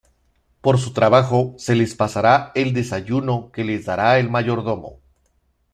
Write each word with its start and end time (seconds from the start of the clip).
Por 0.61 0.79
su 0.79 0.93
trabajo 0.93 1.53
se 1.59 1.75
les 1.75 1.93
pasará 1.93 2.51
el 2.55 2.73
desayuno 2.73 3.51
que 3.51 3.63
les 3.63 3.85
dará 3.85 4.17
el 4.17 4.31
Mayordomo". 4.31 4.99